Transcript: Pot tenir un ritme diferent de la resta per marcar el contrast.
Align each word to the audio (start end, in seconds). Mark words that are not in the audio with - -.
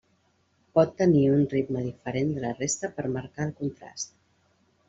Pot 0.77 0.95
tenir 1.01 1.21
un 1.33 1.43
ritme 1.51 1.83
diferent 1.89 2.33
de 2.39 2.43
la 2.47 2.55
resta 2.57 2.91
per 2.97 3.07
marcar 3.19 3.47
el 3.49 3.55
contrast. 3.63 4.19